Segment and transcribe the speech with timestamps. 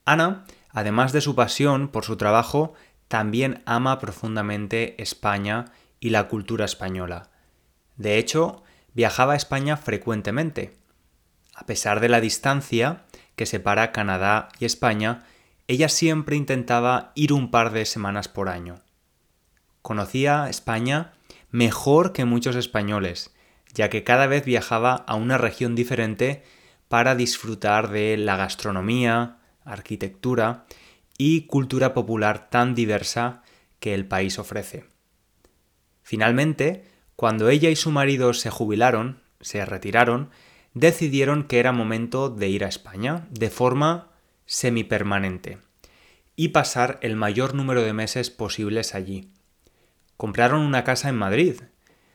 [0.05, 2.75] Ana, además de su pasión por su trabajo,
[3.09, 5.67] también ama profundamente España
[6.01, 7.31] y la cultura española.
[7.97, 8.63] De hecho,
[8.95, 10.75] viajaba a España frecuentemente,
[11.55, 13.05] a pesar de la distancia
[13.37, 15.25] que separa Canadá y España,
[15.69, 18.81] ella siempre intentaba ir un par de semanas por año.
[19.81, 21.13] Conocía España
[21.51, 23.33] mejor que muchos españoles,
[23.75, 26.43] ya que cada vez viajaba a una región diferente
[26.89, 30.67] para disfrutar de la gastronomía, arquitectura
[31.17, 33.43] y cultura popular tan diversa
[33.81, 34.85] que el país ofrece.
[36.03, 36.85] Finalmente,
[37.17, 40.31] cuando ella y su marido se jubilaron, se retiraron,
[40.75, 44.11] decidieron que era momento de ir a España de forma
[44.47, 45.59] semipermanente
[46.37, 49.31] y pasar el mayor número de meses posibles allí.
[50.17, 51.61] Compraron una casa en Madrid,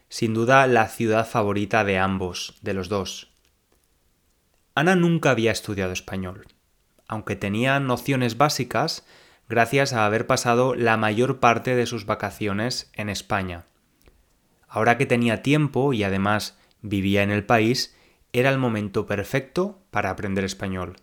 [0.10, 3.32] sin duda la ciudad favorita de ambos, de los dos.
[4.76, 6.48] Ana nunca había estudiado español,
[7.08, 9.06] aunque tenía nociones básicas
[9.50, 13.66] gracias a haber pasado la mayor parte de sus vacaciones en España.
[14.68, 17.97] Ahora que tenía tiempo y además vivía en el país,
[18.34, 20.98] era el momento perfecto para aprender español.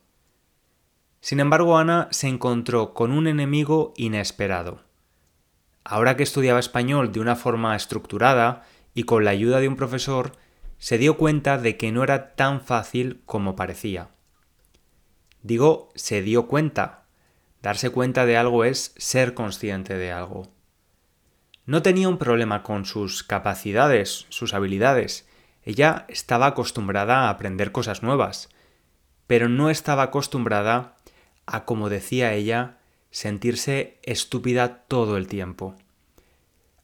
[1.21, 4.83] Sin embargo, Ana se encontró con un enemigo inesperado.
[5.83, 10.33] Ahora que estudiaba español de una forma estructurada y con la ayuda de un profesor,
[10.79, 14.11] se dio cuenta de que no era tan fácil como parecía.
[15.43, 17.05] Digo, se dio cuenta.
[17.63, 20.53] Darse cuenta de algo es ser consciente de algo.
[21.67, 25.27] No tenía un problema con sus capacidades, sus habilidades,
[25.65, 28.51] ella estaba acostumbrada a aprender cosas nuevas,
[29.27, 30.97] pero no estaba acostumbrada
[31.47, 32.79] a, como decía ella,
[33.11, 35.75] sentirse estúpida todo el tiempo.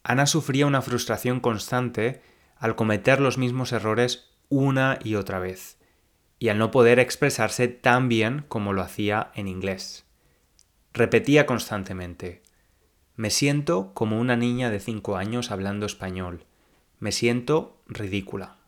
[0.02, 2.22] Ana sufría una frustración constante
[2.56, 5.76] al cometer los mismos errores una y otra vez,
[6.38, 10.04] y al no poder expresarse tan bien como lo hacía en inglés.
[10.92, 12.42] Repetía constantemente,
[13.14, 16.46] me siento como una niña de cinco años hablando español,
[16.98, 18.59] me siento ridícula.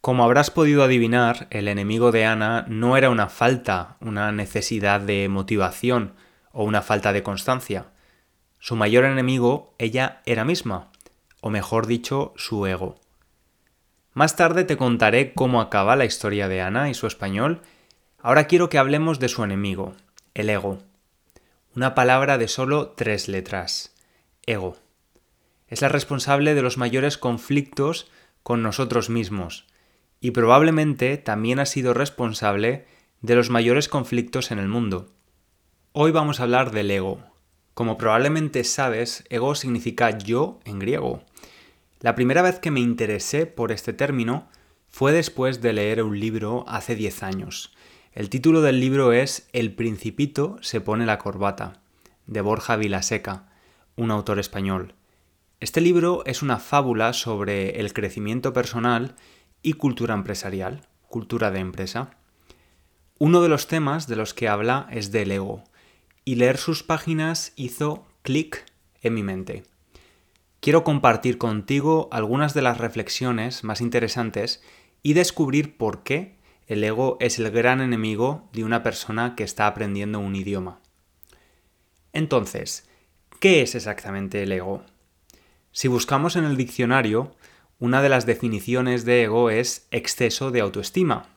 [0.00, 5.28] Como habrás podido adivinar, el enemigo de Ana no era una falta, una necesidad de
[5.28, 6.14] motivación
[6.52, 7.88] o una falta de constancia.
[8.58, 10.90] Su mayor enemigo ella era misma,
[11.42, 12.98] o mejor dicho, su ego.
[14.14, 17.60] Más tarde te contaré cómo acaba la historia de Ana y su español.
[18.18, 19.92] Ahora quiero que hablemos de su enemigo,
[20.32, 20.78] el ego.
[21.76, 23.94] Una palabra de solo tres letras.
[24.46, 24.78] Ego.
[25.68, 28.10] Es la responsable de los mayores conflictos
[28.42, 29.69] con nosotros mismos
[30.20, 32.86] y probablemente también ha sido responsable
[33.22, 35.10] de los mayores conflictos en el mundo.
[35.92, 37.20] Hoy vamos a hablar del ego.
[37.74, 41.22] Como probablemente sabes, ego significa yo en griego.
[42.00, 44.48] La primera vez que me interesé por este término
[44.88, 47.74] fue después de leer un libro hace 10 años.
[48.12, 51.80] El título del libro es El principito se pone la corbata,
[52.26, 53.48] de Borja Vilaseca,
[53.96, 54.94] un autor español.
[55.60, 59.14] Este libro es una fábula sobre el crecimiento personal
[59.62, 62.10] y cultura empresarial, cultura de empresa.
[63.18, 65.64] Uno de los temas de los que habla es del ego,
[66.24, 68.64] y leer sus páginas hizo clic
[69.02, 69.64] en mi mente.
[70.60, 74.62] Quiero compartir contigo algunas de las reflexiones más interesantes
[75.02, 76.36] y descubrir por qué
[76.66, 80.80] el ego es el gran enemigo de una persona que está aprendiendo un idioma.
[82.12, 82.88] Entonces,
[83.40, 84.84] ¿qué es exactamente el ego?
[85.72, 87.34] Si buscamos en el diccionario,
[87.80, 91.30] una de las definiciones de ego es exceso de autoestima.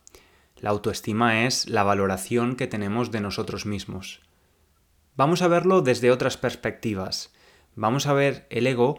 [0.58, 4.20] La autoestima es la valoración que tenemos de nosotros mismos.
[5.16, 7.34] Vamos a verlo desde otras perspectivas.
[7.76, 8.98] Vamos a ver el ego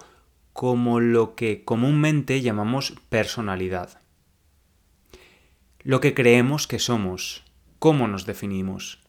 [0.55, 4.01] como lo que comúnmente llamamos personalidad.
[5.81, 7.45] Lo que creemos que somos,
[7.79, 9.01] cómo nos definimos.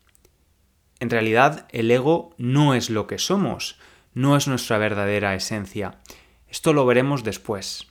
[1.00, 3.80] En realidad, el ego no es lo que somos,
[4.14, 6.02] no es nuestra verdadera esencia.
[6.50, 7.88] Esto lo veremos después.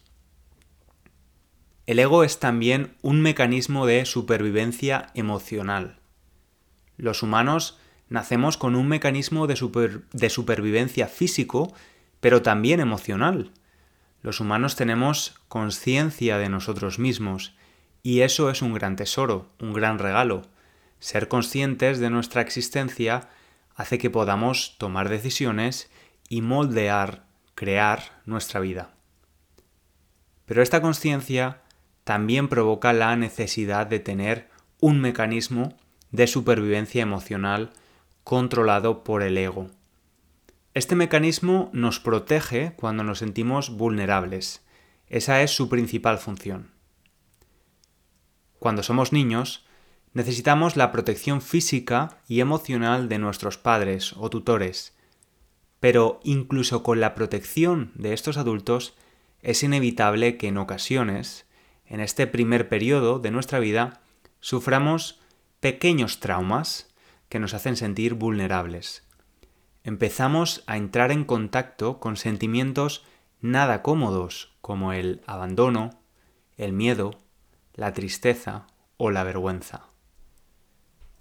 [1.87, 5.99] El ego es también un mecanismo de supervivencia emocional.
[6.97, 7.79] Los humanos
[8.09, 11.75] nacemos con un mecanismo de, supervivencia físico,
[12.21, 13.51] pero también emocional.
[14.23, 17.55] Los humanos tenemos conciencia de nosotros mismos,
[18.03, 20.43] y eso es un gran tesoro, un gran regalo.
[21.01, 23.29] Ser conscientes de nuestra existencia
[23.75, 25.91] hace que podamos tomar decisiones
[26.31, 28.95] y moldear, crear nuestra vida.
[30.47, 31.61] Pero esta conciencia
[32.05, 34.49] también provoca la necesidad de tener
[34.81, 35.75] un mecanismo
[36.11, 37.73] de supervivencia emocional
[38.23, 39.69] controlado por el ego.
[40.75, 44.65] Este mecanismo nos protege cuando nos sentimos vulnerables.
[45.09, 46.71] Esa es su principal función.
[48.59, 49.67] Cuando somos niños,
[50.15, 54.97] necesitamos la protección física y emocional de nuestros padres o tutores,
[55.81, 58.95] pero incluso con la protección de estos adultos
[59.43, 61.47] es inevitable que en ocasiones,
[61.95, 64.01] en este primer periodo de nuestra vida,
[64.41, 65.21] suframos
[65.61, 66.93] pequeños traumas
[67.29, 69.07] que nos hacen sentir vulnerables.
[69.85, 73.05] Empezamos a entrar en contacto con sentimientos
[73.41, 75.91] nada cómodos como el abandono,
[76.57, 77.21] el miedo,
[77.75, 79.87] la tristeza o la vergüenza.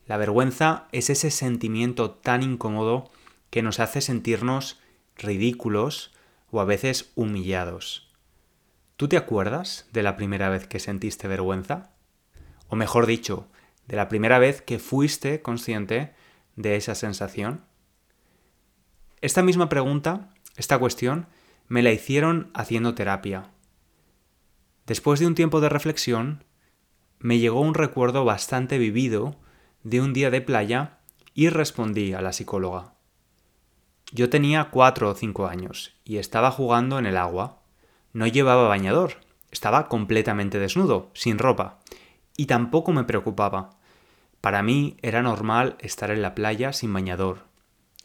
[0.08, 3.12] La vergüenza es ese sentimiento tan incómodo
[3.52, 4.80] que nos hace sentirnos
[5.18, 6.16] ridículos
[6.50, 8.12] o a veces humillados.
[8.98, 11.92] ¿Tú te acuerdas de la primera vez que sentiste vergüenza?
[12.68, 13.48] O mejor dicho,
[13.88, 16.14] de la primera vez que fuiste consciente
[16.56, 17.66] de esa sensación?
[19.22, 21.28] Esta misma pregunta, esta cuestión,
[21.68, 23.50] me la hicieron haciendo terapia.
[24.86, 26.44] Después de un tiempo de reflexión,
[27.20, 29.38] me llegó un recuerdo bastante vivido
[29.84, 31.00] de un día de playa
[31.34, 32.94] y respondí a la psicóloga.
[34.12, 37.63] Yo tenía cuatro o cinco años y estaba jugando en el agua.
[38.14, 39.16] No llevaba bañador,
[39.52, 41.80] estaba completamente desnudo, sin ropa,
[42.38, 43.72] y tampoco me preocupaba.
[44.40, 47.46] Para mí era normal estar en la playa sin bañador.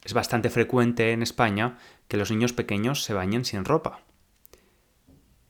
[0.04, 1.76] Es bastante frecuente en España
[2.08, 4.00] que los niños pequeños se bañen sin ropa.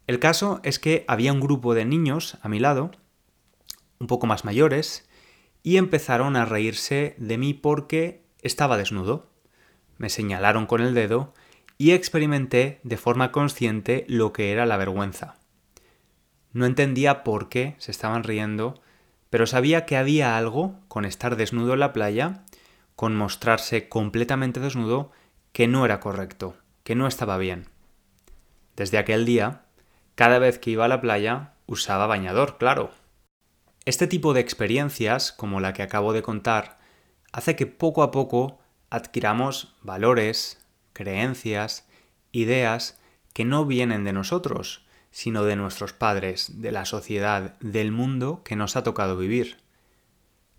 [0.08, 2.90] El caso es que había un grupo de niños a mi lado,
[4.00, 5.08] un poco más mayores,
[5.62, 9.30] y empezaron a reírse de mí porque estaba desnudo.
[9.98, 11.34] Me señalaron con el dedo
[11.78, 15.36] y experimenté de forma consciente lo que era la vergüenza.
[16.52, 18.82] No entendía por qué se estaban riendo,
[19.30, 22.44] pero sabía que había algo con estar desnudo en la playa,
[22.96, 25.12] con mostrarse completamente desnudo,
[25.52, 27.68] que no era correcto, que no estaba bien.
[28.74, 29.62] Desde aquel día,
[30.16, 32.90] cada vez que iba a la playa, usaba bañador, claro.
[33.84, 36.78] Este tipo de experiencias, como la que acabo de contar,
[37.32, 38.58] hace que poco a poco
[38.90, 40.57] adquiramos valores,
[40.98, 41.86] creencias,
[42.32, 42.98] ideas
[43.32, 48.56] que no vienen de nosotros, sino de nuestros padres, de la sociedad, del mundo que
[48.56, 49.58] nos ha tocado vivir.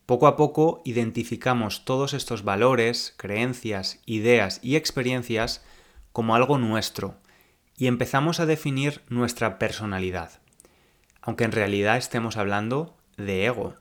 [0.05, 5.62] Poco a poco identificamos todos estos valores, creencias, ideas y experiencias
[6.13, 7.17] como algo nuestro
[7.77, 10.39] y empezamos a definir nuestra personalidad,
[11.22, 13.75] aunque en realidad estemos hablando de ego.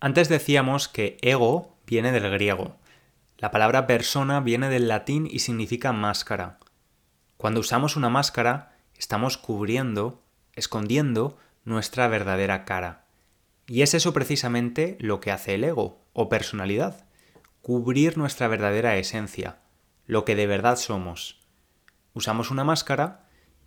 [0.00, 2.81] Antes decíamos que ego viene del griego.
[3.42, 6.60] La palabra persona viene del latín y significa máscara.
[7.36, 10.22] Cuando usamos una máscara, estamos cubriendo,
[10.52, 13.04] escondiendo nuestra verdadera cara.
[13.66, 17.04] Y es eso precisamente lo que hace el ego o personalidad,
[17.62, 19.58] cubrir nuestra verdadera esencia,
[20.06, 21.40] lo que de verdad somos.
[22.14, 23.26] Usamos una máscara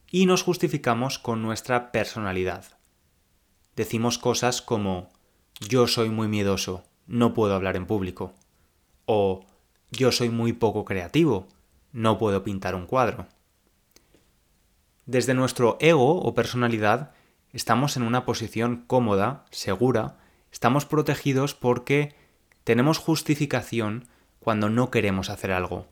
[0.10, 2.64] y nos justificamos con nuestra personalidad.
[3.76, 5.10] Decimos cosas como
[5.60, 8.34] yo soy muy miedoso, no puedo hablar en público.
[9.06, 9.46] O
[9.96, 11.48] yo soy muy poco creativo,
[11.92, 13.28] no puedo pintar un cuadro.
[15.06, 17.12] Desde nuestro ego o personalidad
[17.54, 20.18] estamos en una posición cómoda, segura,
[20.52, 22.16] estamos protegidos porque
[22.64, 24.08] tenemos justificación
[24.40, 25.88] cuando no queremos hacer algo,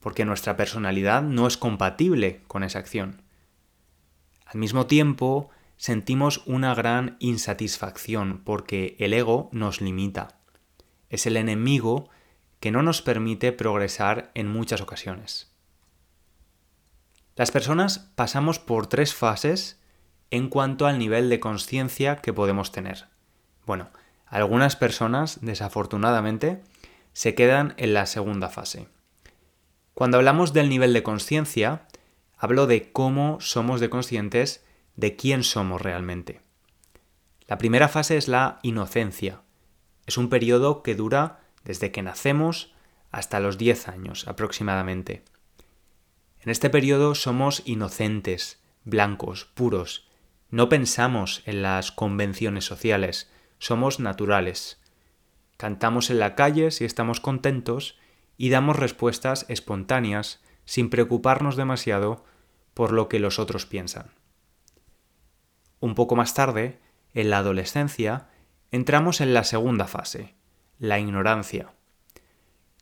[0.00, 3.22] porque nuestra personalidad no es compatible con esa acción.
[4.46, 10.40] Al mismo tiempo, sentimos una gran insatisfacción porque el ego nos limita.
[11.10, 12.08] Es el enemigo
[12.60, 15.52] que no nos permite progresar en muchas ocasiones.
[17.36, 19.80] Las personas pasamos por tres fases
[20.30, 23.06] en cuanto al nivel de conciencia que podemos tener.
[23.64, 23.90] Bueno,
[24.26, 26.62] algunas personas, desafortunadamente,
[27.12, 28.88] se quedan en la segunda fase.
[29.94, 31.82] Cuando hablamos del nivel de conciencia,
[32.36, 34.64] hablo de cómo somos de conscientes
[34.96, 36.40] de quién somos realmente.
[37.46, 39.42] La primera fase es la inocencia.
[40.06, 42.72] Es un periodo que dura desde que nacemos
[43.12, 45.22] hasta los 10 años aproximadamente.
[46.40, 50.08] En este periodo somos inocentes, blancos, puros.
[50.50, 54.80] No pensamos en las convenciones sociales, somos naturales.
[55.58, 57.98] Cantamos en la calle si estamos contentos
[58.38, 62.24] y damos respuestas espontáneas sin preocuparnos demasiado
[62.72, 64.10] por lo que los otros piensan.
[65.80, 66.78] Un poco más tarde,
[67.12, 68.28] en la adolescencia,
[68.70, 70.37] entramos en la segunda fase,
[70.78, 71.72] la ignorancia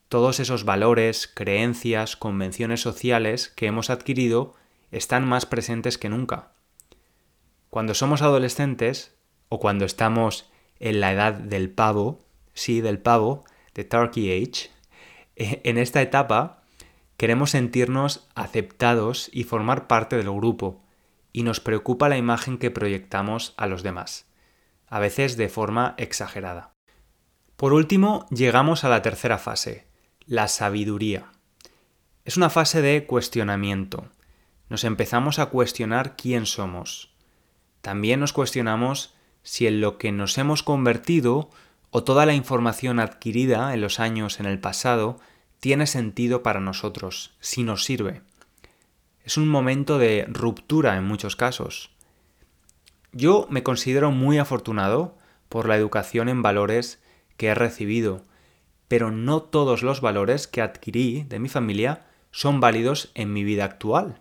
[0.09, 4.55] todos esos valores, creencias, convenciones sociales que hemos adquirido
[4.93, 6.53] están más presentes que nunca.
[7.71, 9.17] Cuando somos adolescentes,
[9.49, 12.21] o cuando estamos en la edad del pavo,
[12.55, 14.71] sí, del pavo, de Turkey Age,
[15.37, 16.63] en esta etapa
[17.17, 20.83] queremos sentirnos aceptados y formar parte del grupo,
[21.33, 24.27] y nos preocupa la imagen que proyectamos a los demás,
[24.87, 26.76] a veces de forma exagerada.
[27.57, 29.87] Por último, llegamos a la tercera fase,
[30.27, 31.33] la sabiduría.
[32.27, 34.09] Es una fase de cuestionamiento.
[34.69, 37.15] Nos empezamos a cuestionar quién somos.
[37.81, 41.49] También nos cuestionamos si en lo que nos hemos convertido
[41.91, 45.19] o toda la información adquirida en los años en el pasado
[45.59, 48.21] tiene sentido para nosotros, si nos sirve.
[49.25, 51.91] Es un momento de ruptura en muchos casos.
[53.13, 55.17] Yo me considero muy afortunado
[55.49, 57.01] por la educación en valores
[57.37, 58.25] que he recibido
[58.89, 63.65] pero no todos los valores que adquirí de mi familia son válidos en mi vida
[63.65, 64.21] actual.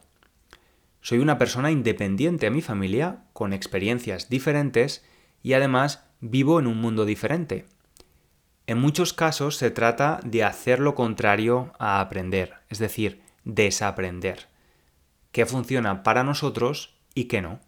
[1.02, 5.06] Soy una persona independiente a mi familia, con experiencias diferentes
[5.44, 7.68] y además vivo en un mundo diferente.
[8.66, 14.48] En muchos casos se trata de hacer lo contrario a aprender, es decir, desaprender.
[15.32, 17.60] ¿Qué funciona para nosotros y qué no?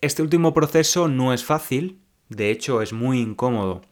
[0.00, 2.01] Este último proceso no es fácil,
[2.36, 3.82] de hecho es muy incómodo,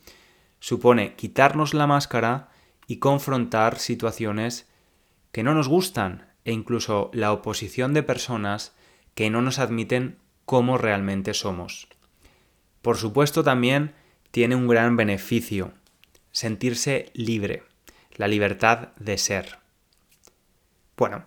[0.59, 2.49] supone quitarnos la máscara
[2.87, 4.69] y confrontar situaciones
[5.33, 8.75] que no nos gustan e incluso la oposición de personas
[9.15, 11.89] que no nos admiten como realmente somos.
[12.83, 13.95] Por supuesto también
[14.31, 15.73] tiene un gran beneficio,
[16.33, 17.63] sentirse libre,
[18.17, 19.59] la libertad de ser.
[20.97, 21.25] Bueno,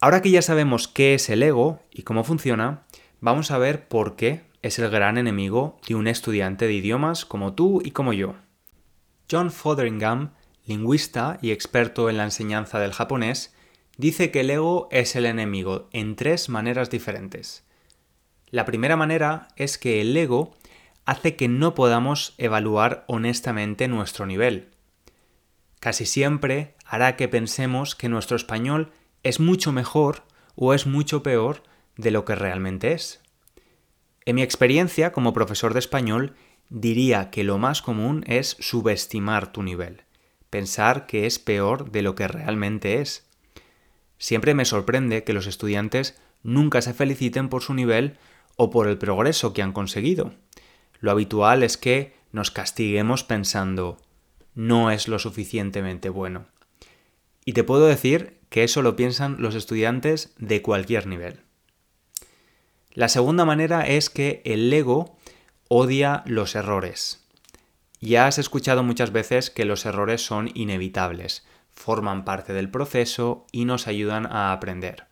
[0.00, 2.84] ahora que ya sabemos qué es el ego y cómo funciona,
[3.20, 7.54] vamos a ver por qué es el gran enemigo de un estudiante de idiomas como
[7.54, 8.34] tú y como yo.
[9.30, 10.32] John Fotheringham,
[10.66, 13.54] lingüista y experto en la enseñanza del japonés,
[13.96, 17.64] dice que el ego es el enemigo en tres maneras diferentes.
[18.50, 20.54] La primera manera es que el ego
[21.06, 24.68] hace que no podamos evaluar honestamente nuestro nivel.
[25.78, 30.24] Casi siempre hará que pensemos que nuestro español es mucho mejor
[30.54, 31.62] o es mucho peor
[31.96, 33.22] de lo que realmente es.
[34.30, 36.36] En mi experiencia como profesor de español,
[36.68, 40.04] diría que lo más común es subestimar tu nivel,
[40.50, 43.28] pensar que es peor de lo que realmente es.
[44.18, 48.18] Siempre me sorprende que los estudiantes nunca se feliciten por su nivel
[48.54, 50.32] o por el progreso que han conseguido.
[51.00, 53.98] Lo habitual es que nos castiguemos pensando
[54.54, 56.46] no es lo suficientemente bueno.
[57.44, 61.40] Y te puedo decir que eso lo piensan los estudiantes de cualquier nivel.
[62.92, 65.16] La segunda manera es que el ego
[65.68, 67.24] odia los errores.
[68.00, 73.64] Ya has escuchado muchas veces que los errores son inevitables, forman parte del proceso y
[73.64, 75.06] nos ayudan a aprender.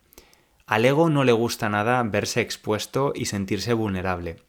[0.65, 4.43] Al ego no le gusta nada verse expuesto y sentirse vulnerable.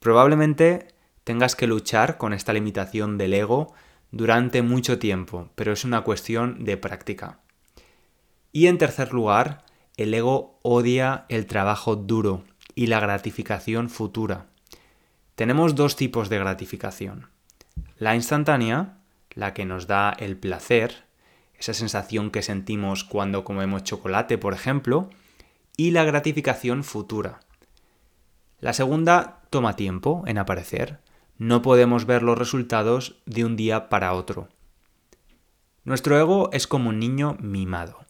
[0.00, 0.88] Probablemente
[1.22, 3.72] tengas que luchar con esta limitación del ego
[4.10, 7.38] durante mucho tiempo, pero es una cuestión de práctica.
[8.52, 9.64] Y en tercer lugar,
[9.96, 14.46] el ego odia el trabajo duro y la gratificación futura.
[15.34, 17.28] Tenemos dos tipos de gratificación.
[17.98, 18.98] La instantánea,
[19.30, 21.04] la que nos da el placer,
[21.58, 25.10] esa sensación que sentimos cuando comemos chocolate, por ejemplo,
[25.76, 27.40] y la gratificación futura.
[28.60, 31.00] La segunda toma tiempo en aparecer,
[31.38, 34.48] no podemos ver los resultados de un día para otro.
[35.84, 38.03] Nuestro ego es como un niño mimado.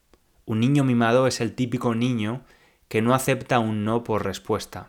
[0.47, 2.43] Un niño mimado es el típico niño
[2.89, 4.89] que no acepta un no por respuesta.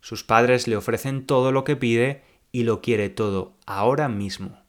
[0.00, 2.22] Sus padres le ofrecen todo lo que pide
[2.52, 4.62] y lo quiere todo, ahora mismo.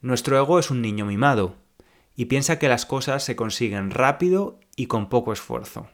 [0.00, 1.56] Nuestro ego es un niño mimado
[2.14, 5.88] y piensa que las cosas se consiguen rápido y con poco esfuerzo.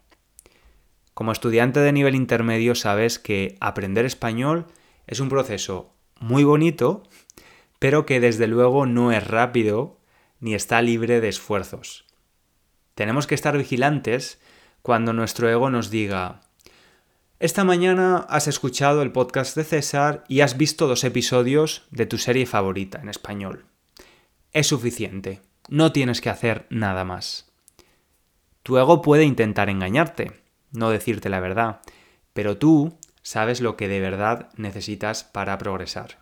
[1.14, 4.66] Como estudiante de nivel intermedio sabes que aprender español
[5.06, 7.02] es un proceso muy bonito,
[7.78, 9.98] pero que desde luego no es rápido
[10.40, 12.03] ni está libre de esfuerzos.
[12.94, 14.40] Tenemos que estar vigilantes
[14.82, 16.42] cuando nuestro ego nos diga,
[17.40, 22.16] esta mañana has escuchado el podcast de César y has visto dos episodios de tu
[22.16, 23.66] serie favorita en español.
[24.52, 27.52] Es suficiente, no tienes que hacer nada más.
[28.62, 31.80] Tu ego puede intentar engañarte, no decirte la verdad,
[32.32, 36.20] pero tú sabes lo que de verdad necesitas para progresar.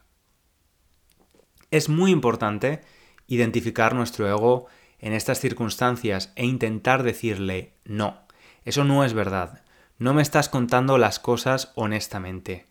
[1.71, 2.81] Es muy importante
[3.27, 4.67] identificar nuestro ego
[5.03, 8.23] en estas circunstancias e intentar decirle no,
[8.65, 9.63] eso no es verdad,
[9.99, 12.67] no me estás contando las cosas honestamente.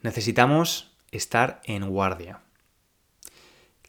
[0.00, 2.40] Necesitamos estar en guardia.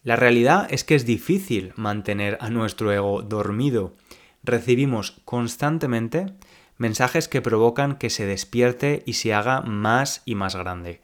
[0.03, 3.95] La realidad es que es difícil mantener a nuestro ego dormido.
[4.43, 6.33] Recibimos constantemente
[6.77, 11.01] mensajes que provocan que se despierte y se haga más y más grande.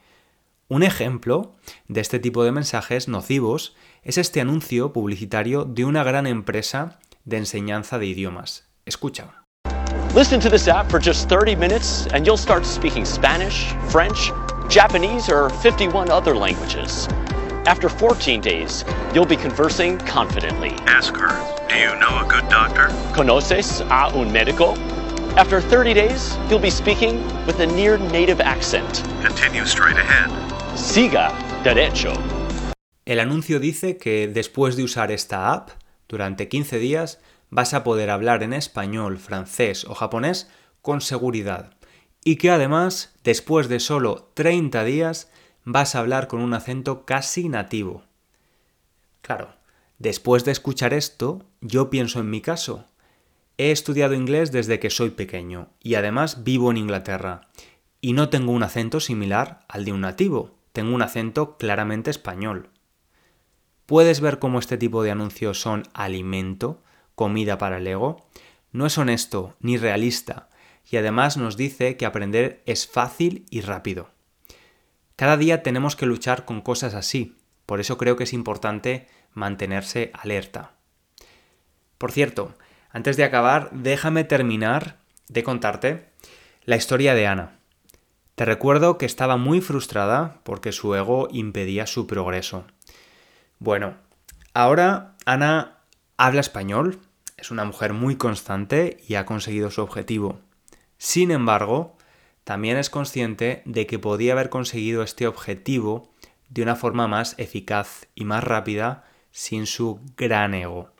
[0.71, 1.55] Un ejemplo
[1.87, 7.37] de este tipo de mensajes nocivos es este anuncio publicitario de una gran empresa de
[7.37, 8.69] enseñanza de idiomas.
[8.85, 9.43] Escucha.
[10.13, 14.31] Listen to this app for just 30 minutes and you'll start speaking Spanish, French,
[14.69, 17.07] Japanese or 51 other languages.
[17.65, 20.75] After 14 days, you'll be conversing confidently.
[20.85, 21.33] Ask her,
[21.67, 22.89] do you know a good doctor?
[23.15, 24.77] ¿Conoces a un médico?
[25.35, 29.03] After 30 days, you'll be speaking with a near native accent.
[29.23, 30.58] Continue straight ahead.
[30.75, 31.31] Siga
[31.63, 32.13] derecho.
[33.05, 35.69] El anuncio dice que después de usar esta app,
[36.07, 40.49] durante 15 días, vas a poder hablar en español, francés o japonés
[40.81, 41.73] con seguridad.
[42.23, 45.31] Y que además, después de solo 30 días,
[45.63, 48.03] vas a hablar con un acento casi nativo.
[49.21, 49.55] Claro,
[49.97, 52.85] después de escuchar esto, yo pienso en mi caso.
[53.57, 57.49] He estudiado inglés desde que soy pequeño y además vivo en Inglaterra.
[58.01, 62.69] Y no tengo un acento similar al de un nativo, tengo un acento claramente español.
[63.85, 66.81] ¿Puedes ver cómo este tipo de anuncios son alimento,
[67.15, 68.29] comida para el ego?
[68.71, 70.47] No es honesto ni realista
[70.89, 74.11] y además nos dice que aprender es fácil y rápido.
[75.17, 80.11] Cada día tenemos que luchar con cosas así, por eso creo que es importante mantenerse
[80.13, 80.75] alerta.
[81.97, 82.55] Por cierto,
[82.89, 84.95] antes de acabar, déjame terminar
[85.27, 86.05] de contarte
[86.63, 87.58] la historia de Ana.
[88.39, 92.63] Te recuerdo que estaba muy frustrada porque su ego impedía su progreso.
[93.59, 93.97] Bueno,
[94.53, 95.79] ahora Ana
[96.15, 97.01] habla español,
[97.35, 100.39] es una mujer muy constante y ha conseguido su objetivo.
[100.97, 101.97] Sin embargo,
[102.45, 106.13] también es consciente de que podía haber conseguido este objetivo
[106.47, 110.91] de una forma más eficaz y más rápida sin su gran ego.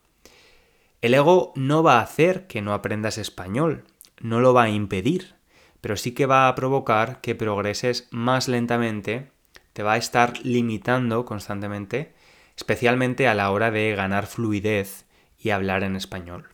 [0.99, 3.86] El ego no va a hacer que no aprendas español,
[4.19, 5.38] no lo va a impedir,
[5.82, 9.32] pero sí que va a provocar que progreses más lentamente,
[9.74, 12.13] te va a estar limitando constantemente,
[12.56, 15.06] especialmente a la hora de ganar fluidez
[15.38, 16.50] y hablar en español.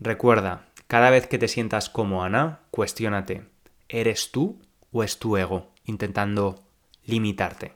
[0.00, 3.44] Recuerda, cada vez que te sientas como Ana, cuestiónate,
[3.88, 6.62] ¿eres tú o es tu ego intentando
[7.04, 7.72] limitarte?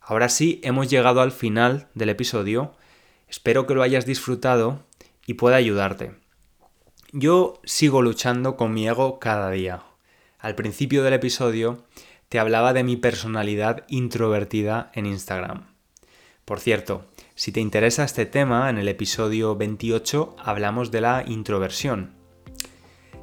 [0.00, 2.74] Ahora sí, hemos llegado al final del episodio
[3.32, 4.84] Espero que lo hayas disfrutado
[5.24, 6.12] y pueda ayudarte.
[7.14, 9.82] Yo sigo luchando con mi ego cada día.
[10.38, 11.84] Al principio del episodio
[12.30, 15.66] te hablaba de mi personalidad introvertida en Instagram.
[16.46, 22.14] Por cierto, si te interesa este tema, en el episodio 28 hablamos de la introversión.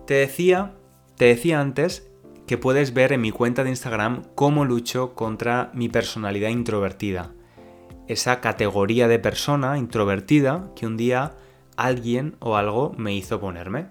[0.05, 0.75] Te decía,
[1.17, 2.11] te decía antes
[2.45, 7.33] que puedes ver en mi cuenta de Instagram cómo lucho contra mi personalidad introvertida
[8.09, 11.33] esa categoría de persona introvertida que un día
[11.79, 13.87] alguien o algo me hizo ponerme.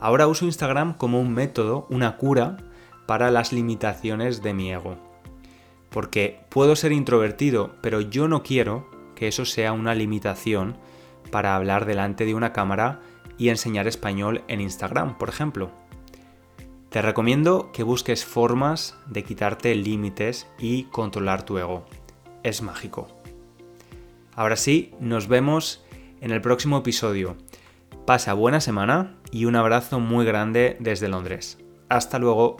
[0.00, 2.56] Ahora uso Instagram como un método, una cura
[3.06, 4.96] para las limitaciones de mi ego.
[5.90, 10.76] Porque puedo ser introvertido, pero yo no quiero que eso sea una limitación
[11.30, 13.00] para hablar delante de una cámara
[13.38, 15.70] y enseñar español en Instagram, por ejemplo.
[16.90, 21.86] Te recomiendo que busques formas de quitarte límites y controlar tu ego.
[22.42, 23.08] Es mágico.
[24.36, 25.83] Ahora sí, nos vemos
[26.24, 27.36] en el próximo episodio.
[28.06, 31.58] Pasa buena semana y un abrazo muy grande desde Londres.
[31.90, 32.56] Hasta luego.